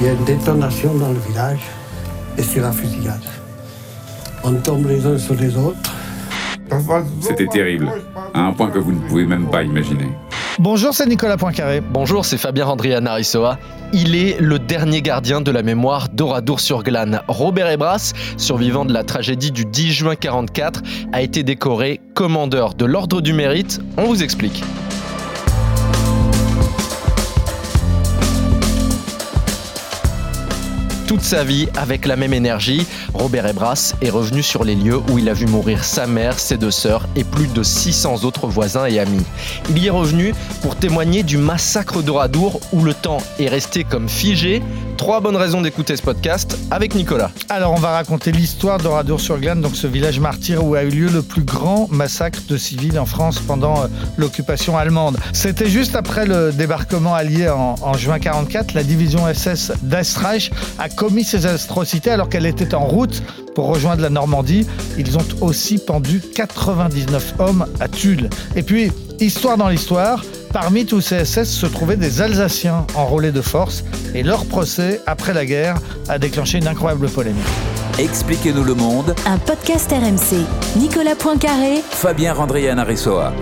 [0.00, 1.60] Il y a une détonation dans le village
[2.36, 3.22] et c'est la fusillade.
[4.44, 5.94] On tombe les uns sur les autres.
[7.20, 7.92] C'était terrible,
[8.34, 10.08] à un point que vous ne pouvez même pas imaginer.
[10.58, 11.80] Bonjour, c'est Nicolas Poincaré.
[11.80, 13.58] Bonjour, c'est Fabien Randrian Narissoa.
[13.92, 17.22] Il est le dernier gardien de la mémoire d'Oradour-sur-Glane.
[17.28, 20.82] Robert Ebras, survivant de la tragédie du 10 juin 44,
[21.12, 23.80] a été décoré commandeur de l'Ordre du Mérite.
[23.96, 24.62] On vous explique.
[31.12, 32.86] Toute sa vie avec la même énergie.
[33.12, 36.56] Robert Ebras est revenu sur les lieux où il a vu mourir sa mère, ses
[36.56, 39.26] deux sœurs et plus de 600 autres voisins et amis.
[39.68, 44.08] Il y est revenu pour témoigner du massacre d'Oradour où le temps est resté comme
[44.08, 44.62] figé.
[45.02, 47.32] Trois bonnes raisons d'écouter ce podcast avec Nicolas.
[47.48, 51.22] Alors on va raconter l'histoire d'Oradour-sur-Glane, donc ce village martyr où a eu lieu le
[51.22, 55.18] plus grand massacre de civils en France pendant euh, l'occupation allemande.
[55.32, 58.74] C'était juste après le débarquement allié en, juin 44.
[58.74, 63.24] La division SS d'Estreich a commis ces atrocités alors qu'elle était en route
[63.56, 64.68] pour rejoindre la Normandie.
[64.96, 68.30] Ils ont aussi pendu 99 hommes à Tulle.
[68.54, 73.42] Et puis, histoire dans l'histoire, parmi tous ces SS se trouvaient des Alsaciens enrôlés de
[73.42, 73.82] force
[74.14, 75.74] et leur procès après la guerre
[76.08, 77.42] a déclenché une incroyable polémique.
[77.98, 79.16] Expliquez-nous le monde.
[79.26, 80.46] Un podcast RMC.
[80.76, 81.82] Nicolas Poincaré.
[81.90, 83.32] Fabien Randrian Aressoa.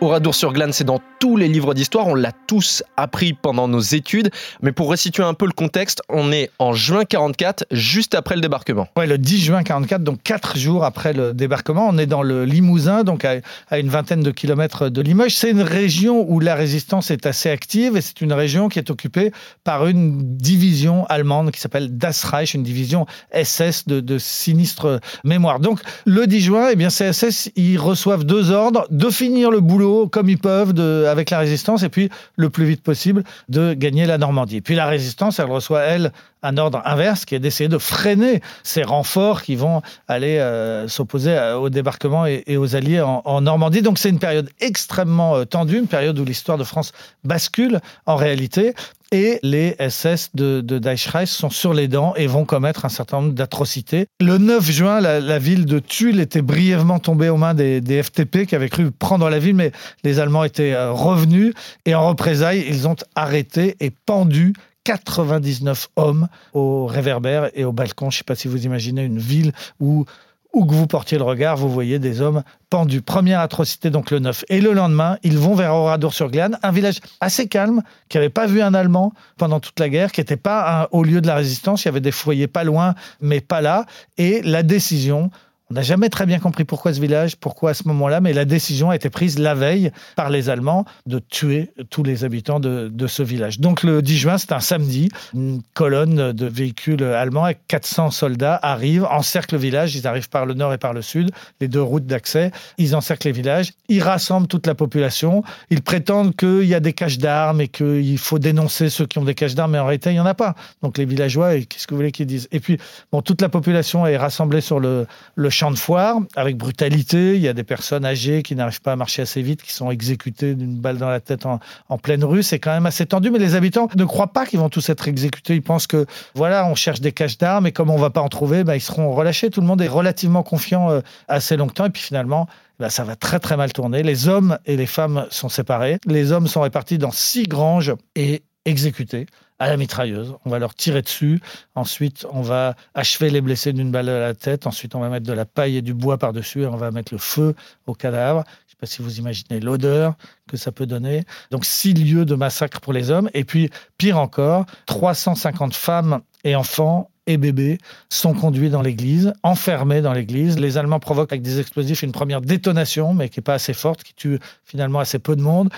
[0.00, 4.30] Oradour-sur-Glane, c'est dans tous les livres d'histoire, on l'a tous appris pendant nos études,
[4.62, 8.40] mais pour resituer un peu le contexte, on est en juin 44, juste après le
[8.40, 8.86] débarquement.
[8.96, 12.44] Ouais, le 10 juin 44, donc quatre jours après le débarquement, on est dans le
[12.44, 13.40] Limousin, donc à,
[13.76, 15.34] une vingtaine de kilomètres de Limoges.
[15.34, 18.90] C'est une région où la résistance est assez active et c'est une région qui est
[18.90, 19.32] occupée
[19.64, 25.58] par une division allemande qui s'appelle Das Reich, une division SS de, de sinistre mémoire.
[25.58, 29.58] Donc le 10 juin, eh bien, ces SS, ils reçoivent deux ordres de finir le
[29.58, 34.06] boulot comme ils peuvent avec la résistance et puis le plus vite possible de gagner
[34.06, 34.60] la Normandie.
[34.60, 38.82] Puis la résistance, elle reçoit, elle, un ordre inverse qui est d'essayer de freiner ces
[38.82, 43.82] renforts qui vont aller euh, s'opposer au débarquement et, aux alliés en, Normandie.
[43.82, 46.92] Donc c'est une période extrêmement euh, tendue, une période où l'histoire de France
[47.24, 48.74] bascule en réalité.
[49.10, 50.80] Et les SS de, de
[51.26, 54.06] sont sur les dents et vont commettre un certain nombre d'atrocités.
[54.20, 58.46] Le 9 juin, la, ville de Tulle était brièvement tombée aux mains des, des, FTP
[58.46, 59.72] qui avaient cru prendre la ville, mais
[60.04, 61.54] les Allemands étaient euh, revenus
[61.86, 64.52] et en représailles, ils ont arrêté et pendu
[64.84, 68.10] 99 hommes au réverbère et au balcon.
[68.10, 70.06] Je ne sais pas si vous imaginez une ville où
[70.52, 73.02] où que vous portiez le regard, vous voyez des hommes pendus.
[73.02, 74.44] Première atrocité donc le 9.
[74.48, 78.62] Et le lendemain, ils vont vers Oradour-sur-Glane, un village assez calme, qui n'avait pas vu
[78.62, 81.84] un Allemand pendant toute la guerre, qui n'était pas au lieu de la résistance.
[81.84, 83.84] Il y avait des foyers pas loin, mais pas là.
[84.16, 85.30] Et la décision
[85.70, 88.46] on n'a jamais très bien compris pourquoi ce village, pourquoi à ce moment-là, mais la
[88.46, 93.06] décision a été prise la veille par les Allemands de tuer tous les habitants de,
[93.06, 93.60] ce village.
[93.60, 98.58] Donc le 10 juin, c'est un samedi, une colonne de véhicules allemands avec 400 soldats
[98.62, 101.30] arrivent, encerclent le village, ils arrivent par le nord et par le sud,
[101.60, 106.34] les deux routes d'accès, ils encerclent les villages, ils rassemblent toute la population, ils prétendent
[106.34, 109.54] qu'il y a des caches d'armes et qu'il faut dénoncer ceux qui ont des caches
[109.54, 110.54] d'armes, mais en réalité, il n'y en a pas.
[110.82, 112.48] Donc les villageois, qu'est-ce que vous voulez qu'ils disent?
[112.52, 112.78] Et puis,
[113.12, 117.34] bon, toute la population est rassemblée sur le, le champ de foire avec brutalité.
[117.34, 119.90] Il y a des personnes âgées qui n'arrivent pas à marcher assez vite, qui sont
[119.90, 122.44] exécutées d'une balle dans la tête en, pleine rue.
[122.44, 125.08] C'est quand même assez tendu, mais les habitants ne croient pas qu'ils vont tous être
[125.08, 125.56] exécutés.
[125.56, 128.28] Ils pensent que voilà, on cherche des caches d'armes et comme on va pas en
[128.28, 129.50] trouver, bah, ils seront relâchés.
[129.50, 132.46] Tout le monde est relativement confiant euh, assez longtemps et puis finalement.
[132.78, 134.04] Bah, ça va très très mal tourner.
[134.04, 135.98] Les hommes et les femmes sont séparés.
[136.06, 139.26] Les hommes sont répartis dans six granges et exécutés
[139.58, 140.34] à la mitrailleuse.
[140.44, 141.40] On va leur tirer dessus.
[141.74, 144.66] Ensuite, on va achever les blessés d'une balle à la tête.
[144.66, 147.12] Ensuite, on va mettre de la paille et du bois par-dessus et on va mettre
[147.12, 147.54] le feu
[147.86, 148.44] au cadavre.
[148.46, 150.14] Je ne sais pas si vous imaginez l'odeur
[150.48, 151.24] que ça peut donner.
[151.50, 153.30] Donc, six lieux de massacre pour les hommes.
[153.34, 160.00] Et puis, pire encore, 350 femmes et enfants et bébés sont conduits dans l'église, enfermés
[160.00, 160.58] dans l'église.
[160.58, 164.02] Les Allemands provoquent avec des explosifs une première détonation, mais qui n'est pas assez forte,
[164.02, 165.68] qui tue finalement assez peu de monde.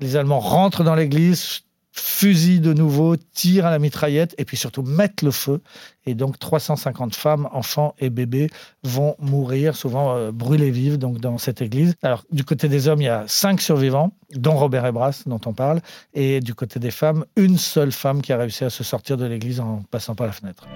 [0.00, 1.62] Les Allemands rentrent dans l'église,
[1.98, 5.60] fusil de nouveau, tirent à la mitraillette et puis surtout mettent le feu.
[6.06, 8.48] Et donc 350 femmes, enfants et bébés
[8.82, 11.94] vont mourir, souvent euh, brûlés vifs donc dans cette église.
[12.02, 15.52] Alors du côté des hommes, il y a cinq survivants, dont Robert Ebras dont on
[15.52, 15.80] parle,
[16.14, 19.26] et du côté des femmes, une seule femme qui a réussi à se sortir de
[19.26, 20.66] l'église en passant par la fenêtre.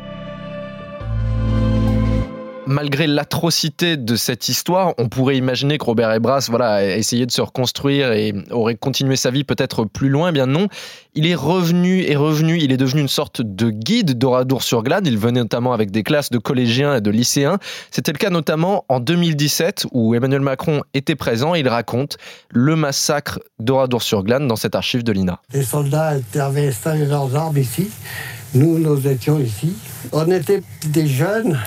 [2.66, 7.30] Malgré l'atrocité de cette histoire, on pourrait imaginer que Robert Ebras voilà, a essayé de
[7.30, 10.30] se reconstruire et aurait continué sa vie peut-être plus loin.
[10.30, 10.68] Eh bien non,
[11.14, 15.06] il est revenu et revenu, il est devenu une sorte de guide d'Oradour-sur-Glane.
[15.06, 17.58] Il venait notamment avec des classes de collégiens et de lycéens.
[17.90, 21.54] C'était le cas notamment en 2017 où Emmanuel Macron était présent.
[21.54, 22.16] Il raconte
[22.50, 25.40] le massacre d'Oradour-sur-Glane dans cette archive de l'INA.
[25.52, 27.90] Les soldats avaient installé leurs armes ici.
[28.54, 29.74] Nous, nous étions ici.
[30.12, 31.58] On était des jeunes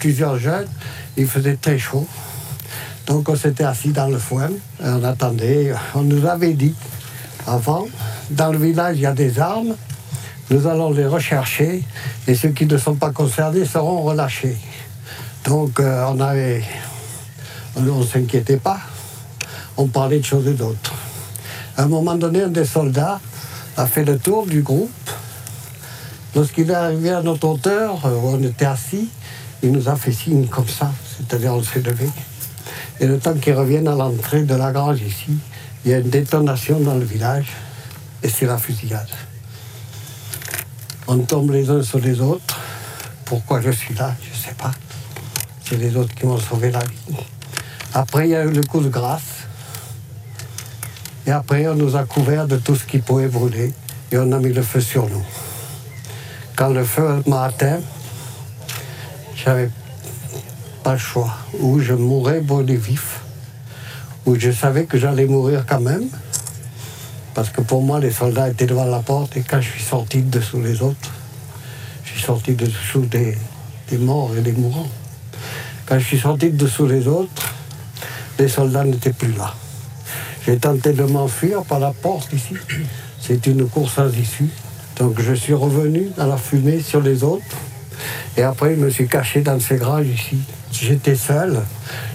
[0.00, 0.66] plusieurs jeunes.
[1.16, 2.06] Il faisait très chaud.
[3.06, 4.48] Donc on s'était assis dans le foin,
[4.82, 5.72] on attendait.
[5.94, 6.74] On nous avait dit
[7.46, 7.86] avant,
[8.30, 9.74] dans le village il y a des armes,
[10.50, 11.82] nous allons les rechercher
[12.26, 14.56] et ceux qui ne sont pas concernés seront relâchés.
[15.44, 16.62] Donc euh, on avait,
[17.76, 18.78] on ne s'inquiétait pas,
[19.76, 20.94] on parlait de choses et d'autres.
[21.76, 23.20] À un moment donné, un des soldats
[23.76, 24.90] a fait le tour du groupe.
[26.36, 29.08] Lorsqu'il est arrivé à notre hauteur, euh, on était assis,
[29.62, 32.08] il nous a fait signe comme ça, c'est-à-dire on s'est levé.
[33.00, 35.38] Et le temps qu'il revienne à l'entrée de la grange ici,
[35.84, 37.48] il y a une détonation dans le village
[38.22, 39.08] et c'est la fusillade.
[41.06, 42.60] On tombe les uns sur les autres.
[43.24, 44.70] Pourquoi je suis là, je ne sais pas.
[45.64, 47.16] C'est les autres qui m'ont sauvé la vie.
[47.94, 49.46] Après, il y a eu le coup de grâce.
[51.26, 53.72] Et après, on nous a couvert de tout ce qui pouvait brûler
[54.12, 55.24] et on a mis le feu sur nous.
[56.56, 57.80] Quand le feu m'a atteint,
[59.44, 59.70] j'avais
[60.82, 61.36] pas le choix.
[61.60, 63.20] Ou je mourrais brûlé vif,
[64.26, 66.08] ou je savais que j'allais mourir quand même.
[67.34, 70.22] Parce que pour moi, les soldats étaient devant la porte et quand je suis sorti
[70.22, 71.10] de dessous les autres,
[72.04, 73.38] je suis sorti de dessous des,
[73.88, 74.88] des morts et des mourants.
[75.86, 77.54] Quand je suis sorti de dessous les autres,
[78.38, 79.54] les soldats n'étaient plus là.
[80.44, 82.54] J'ai tenté de m'enfuir par la porte ici.
[83.20, 84.48] C'est une course sans issue.
[84.96, 87.56] Donc je suis revenu dans la fumée sur les autres.
[88.36, 90.38] Et après, je me suis caché dans ces granges ici.
[90.72, 91.60] J'étais seul.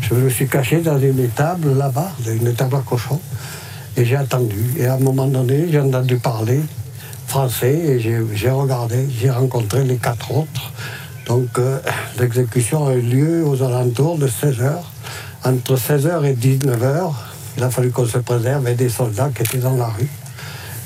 [0.02, 3.20] Je me suis caché dans une étable là-bas, une étable à cochon.
[3.98, 4.74] Et j'ai attendu.
[4.78, 6.62] Et à un moment donné, j'ai entendu parler
[7.28, 9.08] français et j'ai regardé.
[9.20, 10.72] J'ai rencontré les quatre autres.
[11.26, 11.80] Donc euh,
[12.20, 14.74] l'exécution a eu lieu aux alentours de 16h.
[15.44, 17.12] Entre 16h et 19h,
[17.58, 20.10] il a fallu qu'on se préserve et des soldats qui étaient dans la rue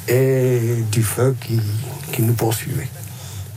[0.07, 1.59] et du feu qui,
[2.11, 2.87] qui nous poursuivait.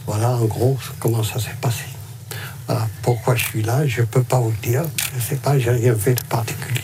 [0.06, 1.84] Voilà en gros comment ça s'est passé.
[3.02, 4.82] Pourquoi je suis là, je ne peux pas vous le dire.
[5.12, 6.81] Je ne sais pas, j'ai rien fait de particulier.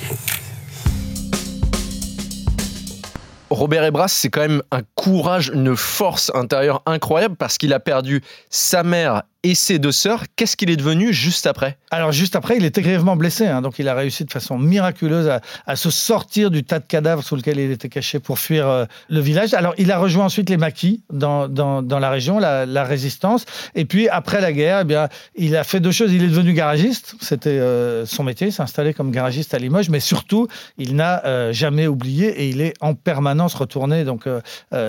[3.50, 8.22] Robert Ebras, c'est quand même un courage, une force intérieure incroyable parce qu'il a perdu
[8.50, 10.24] sa mère et ses deux sœurs.
[10.34, 11.78] Qu'est-ce qu'il est devenu juste après?
[11.90, 15.30] Alors juste après, il était grièvement blessé, hein, donc il a réussi de façon miraculeuse
[15.66, 18.84] à, se sortir du tas de cadavres sous lequel il était caché pour fuir euh,
[19.08, 19.54] le village.
[19.54, 23.44] Alors il a rejoint ensuite les maquis dans, la région, la, résistance,
[23.74, 26.12] et puis après la guerre, eh bien, il a fait deux choses.
[26.12, 30.48] Il est devenu garagiste, c'était euh, son métier, s'installer comme garagiste à Limoges, mais surtout,
[30.78, 34.26] il n'a euh, jamais oublié et il est en permanence retourné donc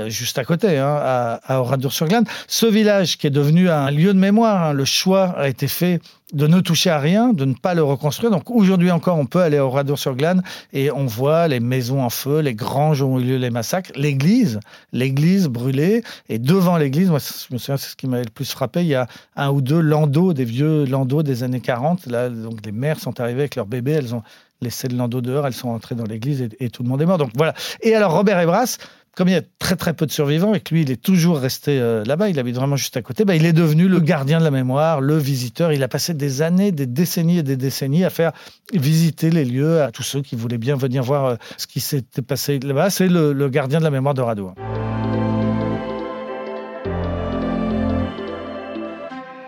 [0.07, 2.25] juste à côté, hein, à, à Oradour-sur-Glane.
[2.47, 4.73] Ce village qui est devenu un lieu de Hein.
[4.73, 6.01] Le choix a été fait
[6.33, 8.31] de ne toucher à rien, de ne pas le reconstruire.
[8.31, 10.43] Donc aujourd'hui encore, on peut aller au Radour-sur-Glane
[10.73, 13.91] et on voit les maisons en feu, les granges où ont eu lieu les massacres,
[13.95, 14.59] l'église,
[14.93, 16.03] l'église brûlée.
[16.29, 18.87] Et devant l'église, moi, je me souviens, c'est ce qui m'avait le plus frappé, il
[18.87, 22.05] y a un ou deux landaux, des vieux landaux des années 40.
[22.07, 24.23] Là, donc les mères sont arrivées avec leurs bébés, elles ont
[24.61, 27.05] laissé le landau dehors, elles sont entrées dans l'église et, et, tout le monde est
[27.05, 27.17] mort.
[27.17, 27.53] Donc voilà.
[27.81, 28.77] Et alors Robert Ebras,
[29.15, 31.39] comme il y a très très peu de survivants et que lui, il est toujours
[31.39, 34.39] resté euh, là-bas, il habite vraiment juste à côté, bah, il est devenu le gardien
[34.39, 35.73] de la mémoire, le visiteur.
[35.73, 38.31] Il a passé des années, des décennies et des décennies à faire
[38.73, 42.21] visiter les lieux à tous ceux qui voulaient bien venir voir euh, ce qui s'était
[42.21, 42.89] passé là-bas.
[42.89, 44.53] C'est le, gardien de la mémoire de Radour.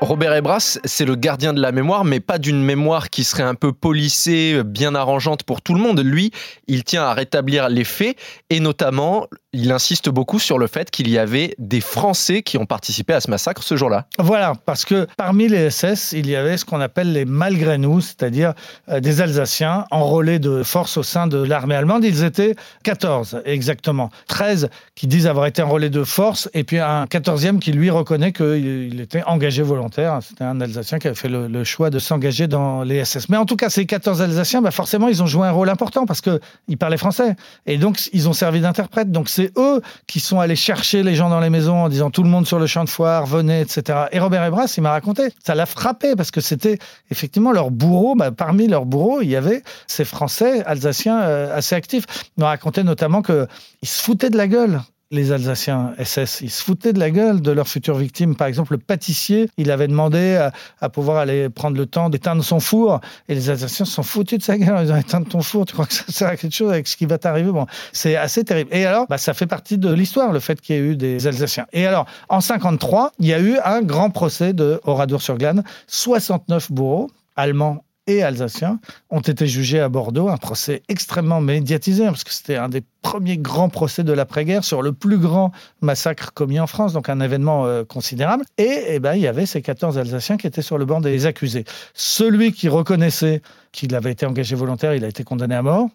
[0.02, 3.54] Robert Ebras, c'est le gardien de la mémoire, mais pas d'une mémoire qui serait un
[3.54, 6.00] peu polissée, bien arrangeante pour tout le monde.
[6.04, 6.32] Lui,
[6.68, 8.18] il tient à rétablir les faits,
[8.50, 12.66] et notamment, il insiste beaucoup sur le fait qu'il y avait des Français qui ont
[12.66, 14.06] participé à ce massacre ce jour-là.
[14.18, 18.02] Voilà, parce que parmi les SS, il y avait ce qu'on appelle les malgré nous,
[18.02, 18.54] c'est-à-dire
[18.90, 22.06] euh, des Alsaciens enrôlés de force au sein de l'armée allemande.
[22.06, 24.10] Ils étaient 14 exactement.
[24.28, 28.32] 13 qui disent avoir été enrôlés de force, et puis un 14e qui lui reconnaît
[28.32, 32.84] qu'il était engagé volontaire c'était un Alsacien qui avait fait le, choix de s'engager dans
[32.84, 33.30] les SS.
[33.30, 36.06] Mais en tout cas, ces 14 Alsaciens, bah forcément, ils ont joué un rôle important
[36.06, 37.36] parce qu'ils parlaient français.
[37.66, 39.12] Et donc, ils ont servi d'interprète.
[39.12, 42.24] Donc, c'est eux qui sont allés chercher les gens dans les maisons en disant tout
[42.24, 44.06] le monde sur le champ de foire, venez, etc.
[44.12, 46.78] Et Robert Ebras, il m'a raconté, ça l'a frappé parce que c'était
[47.10, 48.16] effectivement leur bourreau.
[48.16, 52.06] Bah, parmi leurs bourreaux, il y avait ces Français alsaciens euh, assez actifs.
[52.38, 53.48] Il m'a raconté notamment qu'ils
[53.84, 54.82] se foutaient de la gueule
[55.12, 58.36] les Alsaciens SS, ils se foutaient de la gueule de leurs futures victimes.
[58.36, 60.50] Par exemple, le pâtissier, il avait demandé
[60.80, 64.40] à, pouvoir aller prendre le temps d'éteindre son four, et les Alsaciens se sont foutus
[64.40, 64.86] de sa gueule.
[64.86, 66.96] Ils ont éteint ton four, tu crois que ça sert à quelque chose avec ce
[66.96, 67.52] qui va t'arriver?
[67.52, 68.70] Bon, c'est assez terrible.
[68.74, 71.28] Et alors, bah, ça fait partie de l'histoire, le fait qu'il y ait eu des
[71.28, 71.68] Alsaciens.
[71.74, 75.64] Et alors, en 53, il y a eu un grand procès de Oradour-sur-Glane.
[75.88, 78.80] 69 bourreaux allemands et alsaciens
[79.10, 82.84] ont été jugés à Bordeaux, un procès extrêmement médiatisé, hein, parce que c'était un des
[83.02, 87.20] premiers grands procès de l'après-guerre sur le plus grand massacre commis en France, donc un
[87.20, 88.46] événement euh, considérable.
[88.58, 91.26] Et, eh ben, il y avait ces 14 Alsaciens qui étaient sur le banc des
[91.26, 91.66] accusés.
[91.94, 93.42] Celui qui reconnaissait
[93.72, 95.90] qu'il avait été engagé volontaire, il a été condamné à mort.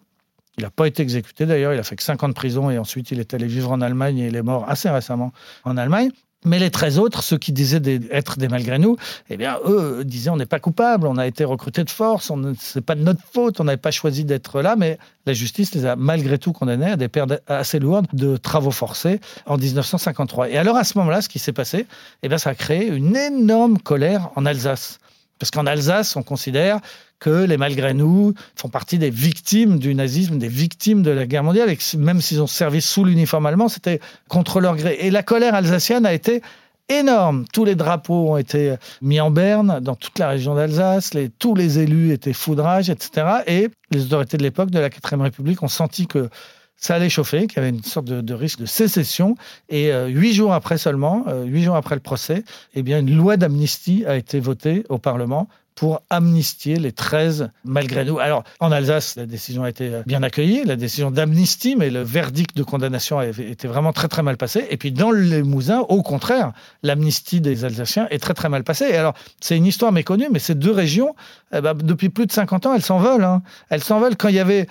[0.57, 2.79] Il n'a pas été exécuté d'ailleurs, il a fait que 5 ans de prison et
[2.79, 5.31] ensuite il est allé vivre en Allemagne et il est mort assez récemment
[5.65, 6.09] en Allemagne.
[6.45, 8.95] Mais les 13 autres, ceux qui disaient être des malgré nous,
[9.29, 12.77] eh bien, eux disaient on n'est pas coupable, on a été recrutés de force, ce
[12.77, 15.85] n'est pas de notre faute, on n'avait pas choisi d'être là, mais la justice les
[15.85, 20.49] a malgré tout condamnés à des pertes assez lourdes de travaux forcés en 1953.
[20.49, 21.87] Et alors à ce moment-là, ce qui s'est passé,
[22.21, 24.99] eh bien, ça a créé une énorme colère en Alsace.
[25.39, 26.79] Parce qu'en Alsace, on considère
[27.19, 31.43] que les malgré nous font partie des victimes du nazisme, des victimes de la guerre
[31.43, 34.97] mondiale, et que même s'ils ont servi sous l'uniforme allemand, c'était contre leur gré.
[34.99, 36.41] Et la colère alsacienne a été
[36.89, 37.45] énorme.
[37.51, 41.79] Tous les drapeaux ont été mis en berne dans toute la région d'Alsace, tous les
[41.79, 43.27] élus étaient foudrages, etc.
[43.45, 46.29] Et les autorités de l'époque de la 4ème République ont senti que
[46.77, 49.35] ça allait chauffer, qu'il y avait une sorte de, risque de sécession.
[49.69, 52.43] Et euh, huit jours après seulement, euh, huit jours après le procès,
[52.75, 58.03] eh bien, une loi d'amnistie a été votée au Parlement pour amnistier les 13 malgré
[58.03, 58.17] nous.
[58.17, 62.57] Alors, en Alsace, la décision a été bien accueillie, la décision d'amnistie, mais le verdict
[62.57, 64.65] de condamnation a été vraiment très très mal passé.
[64.71, 68.85] Et puis dans le Limousin, au contraire, l'amnistie des Alsaciens est très très mal passée.
[68.89, 71.15] Et alors, c'est une histoire méconnue, mais ces deux régions,
[71.53, 73.23] eh ben, depuis plus de 50 ans, elles s'envolent.
[73.23, 73.43] Hein.
[73.69, 74.65] Elles s'envolent quand il y avait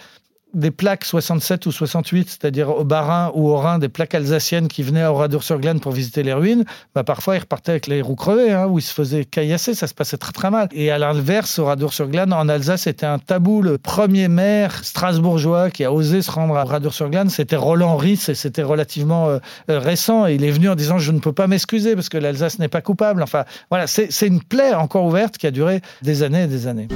[0.57, 4.83] des plaques 67 ou 68, c'est-à-dire au Bas-Rhin ou au Rhin, des plaques alsaciennes qui
[4.83, 8.53] venaient à Oradour-sur-Glane pour visiter les ruines, bah parfois ils repartaient avec les roues crevées,
[8.53, 10.69] hein, où ils se faisaient caillasser, ça se passait très très mal.
[10.73, 13.61] Et à l'inverse, Oradour-sur-Glane, en Alsace, c'était un tabou.
[13.61, 18.35] Le premier maire strasbourgeois qui a osé se rendre à Oradour-sur-Glane, c'était Roland Ries, et
[18.35, 19.39] c'était relativement euh,
[19.71, 20.27] euh, récent.
[20.27, 22.69] Et il est venu en disant Je ne peux pas m'excuser parce que l'Alsace n'est
[22.69, 23.23] pas coupable.
[23.23, 26.89] Enfin, voilà, c'est une plaie encore ouverte qui a duré des années et des années.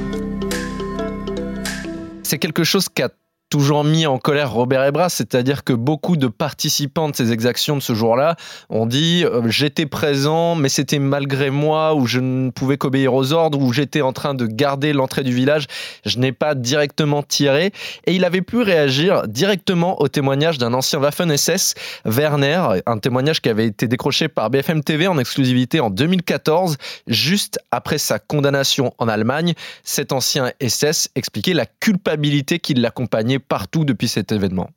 [2.23, 3.03] C'est quelque chose qui
[3.51, 7.83] toujours mis en colère Robert Ebras, c'est-à-dire que beaucoup de participants de ces exactions de
[7.83, 8.37] ce jour-là
[8.71, 13.33] ont dit euh, j'étais présent, mais c'était malgré moi, ou je ne pouvais qu'obéir aux
[13.33, 15.67] ordres, ou j'étais en train de garder l'entrée du village,
[16.07, 17.73] je n'ai pas directement tiré.
[18.07, 23.49] Et il avait pu réagir directement au témoignage d'un ancien Waffen-SS, Werner, un témoignage qui
[23.49, 26.77] avait été décroché par BFM TV en exclusivité en 2014,
[27.09, 29.55] juste après sa condamnation en Allemagne.
[29.83, 34.71] Cet ancien SS expliquait la culpabilité qui l'accompagnait partout depuis cet événement.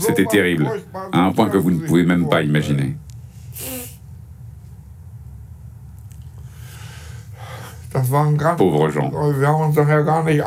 [0.00, 0.68] C'était terrible,
[1.12, 2.96] à un point que vous ne pouvez même pas imaginer.
[8.56, 9.10] Pauvres gens.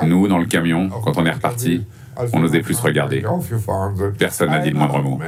[0.03, 1.85] Nous, dans le camion, quand on est reparti,
[2.33, 3.23] on n'osait plus se regarder.
[4.17, 5.19] Personne n'a dit le moindre mot.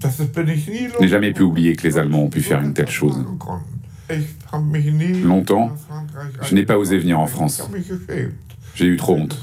[0.00, 3.24] Je n'ai jamais pu oublier que les Allemands ont pu faire une telle chose.
[5.24, 5.70] Longtemps,
[6.42, 7.68] je n'ai pas osé venir en France.
[8.74, 9.40] J'ai eu trop honte.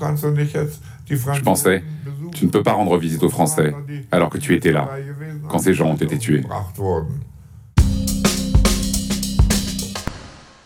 [1.09, 1.83] Je pensais,
[2.33, 3.73] tu ne peux pas rendre visite aux Français
[4.11, 4.89] alors que tu étais là,
[5.47, 6.43] quand ces gens ont été tués.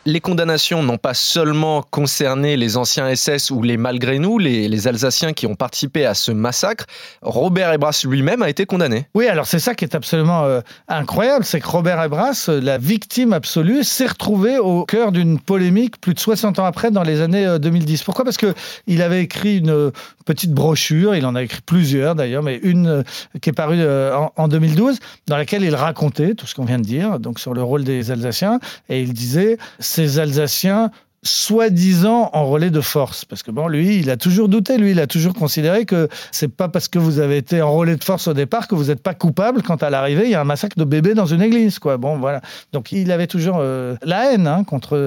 [0.05, 5.31] Les condamnations n'ont pas seulement concerné les anciens SS ou les malgré nous, les, Alsaciens
[5.31, 6.85] qui ont participé à ce massacre.
[7.21, 9.07] Robert Ebras lui-même a été condamné.
[9.13, 12.77] Oui, alors c'est ça qui est absolument euh, incroyable, c'est que Robert Ebras, euh, la
[12.77, 17.21] victime absolue, s'est retrouvé au cœur d'une polémique plus de 60 ans après, dans les
[17.21, 18.01] années 2010.
[18.01, 18.25] Euh, Pourquoi?
[18.25, 18.53] Parce que
[18.87, 19.91] il avait écrit une
[20.25, 23.03] petite brochure, il en a écrit plusieurs d'ailleurs, mais une
[23.41, 26.83] qui est parue en, en 2012, dans laquelle il racontait tout ce qu'on vient de
[26.83, 29.57] dire, donc sur le rôle des Alsaciens, et il disait
[29.93, 30.89] ces Alsaciens
[31.23, 33.25] soi-disant en relais de force.
[33.25, 36.47] Parce que bon, lui, il a toujours douté, lui, il a toujours considéré que c'est
[36.47, 39.01] pas parce que vous avez été en relais de force au départ que vous n'êtes
[39.01, 41.79] pas coupable quand à l'arrivée, il y a un massacre de bébés dans une église,
[41.79, 41.97] quoi.
[41.97, 42.41] Bon, voilà.
[42.71, 44.97] Donc il avait toujours euh, la haine hein, contre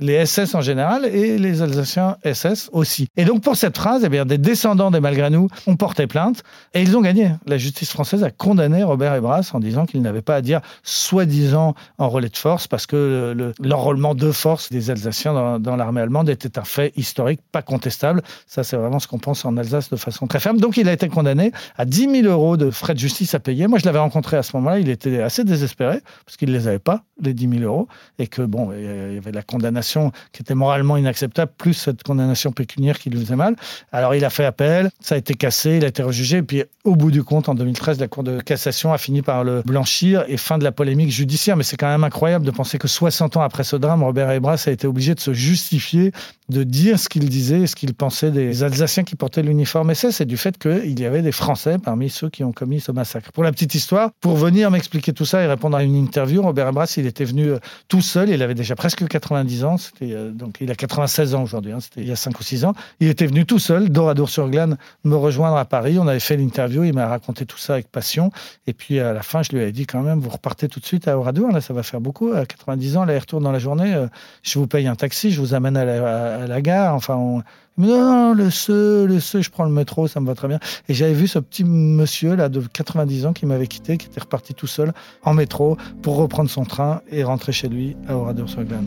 [0.00, 3.08] les, SS en général et les Alsaciens SS aussi.
[3.16, 6.42] Et donc pour cette phrase, eh bien, des descendants des malgré nous ont porté plainte
[6.74, 7.30] et ils ont gagné.
[7.46, 11.74] La justice française a condamné Robert Ebras en disant qu'il n'avait pas à dire soi-disant
[11.98, 16.58] en relais de force parce que l'enrôlement de force des Alsaciens dans, l'armée allemande était
[16.58, 18.22] un fait historique, pas contestable.
[18.46, 20.58] Ça, c'est vraiment ce qu'on pense en Alsace de façon très ferme.
[20.58, 23.66] Donc, il a été condamné à 10 000 euros de frais de justice à payer.
[23.66, 24.78] Moi, je l'avais rencontré à ce moment-là.
[24.78, 28.26] Il était assez désespéré parce qu'il ne les avait pas, les 10 000 euros, et
[28.26, 32.98] que, bon, il y avait la condamnation qui était moralement inacceptable, plus cette condamnation pécuniaire
[32.98, 33.56] qui lui faisait mal.
[33.92, 36.64] Alors, il a fait appel, ça a été cassé, il a été rejugé, et puis,
[36.84, 40.24] au bout du compte, en 2013, la Cour de cassation a fini par le blanchir
[40.28, 41.56] et fin de la polémique judiciaire.
[41.56, 44.64] Mais c'est quand même incroyable de penser que 60 ans après ce drame, Robert Ebras
[44.66, 46.12] a été obligé de se justifier,
[46.48, 50.24] de dire ce qu'il disait, ce qu'il pensait des Alsaciens qui portaient l'uniforme SS et
[50.24, 53.32] du fait qu'il y avait des Français parmi ceux qui ont commis ce massacre.
[53.32, 56.68] Pour la petite histoire, pour venir m'expliquer tout ça et répondre à une interview, Robert
[56.68, 57.58] Ebras, il était venu euh,
[57.88, 61.42] tout seul, il avait déjà presque 90 ans, c'était, euh, donc il a 96 ans
[61.42, 62.72] aujourd'hui, hein, c'était il y a 5 ou 6 ans.
[63.00, 65.98] Il était venu tout seul, d'Oradour-sur-Glane, me rejoindre à Paris.
[65.98, 68.30] On avait fait l'interview, il m'a raconté tout ça avec passion.
[68.66, 70.86] Et puis à la fin, je lui ai dit quand même, vous repartez tout de
[70.86, 72.32] suite à Oradour, là ça va faire beaucoup.
[72.32, 74.06] À 90 ans, l'aller-retour dans la journée, euh,
[74.42, 76.94] je vous paye un taxi, je vous amène à la, gare.
[76.94, 77.42] Enfin, on...
[77.76, 80.60] non, le ce, le ce, je prends le métro, ça me va très bien.
[80.88, 84.20] Et j'avais vu ce petit monsieur là de 90 ans qui m'avait quitté, qui était
[84.20, 88.86] reparti tout seul en métro pour reprendre son train et rentrer chez lui à Oradour-sur-Glane.